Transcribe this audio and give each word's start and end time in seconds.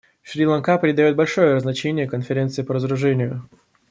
Шри-Ланка 0.23 0.79
придает 0.79 1.15
большое 1.15 1.59
значение 1.59 2.07
Конференции 2.07 2.63
по 2.63 2.73
разоружению. 2.73 3.47